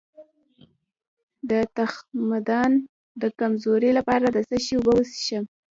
[1.49, 2.71] د تخمدان
[3.21, 5.43] د کمزوری لپاره د څه شي اوبه وڅښم؟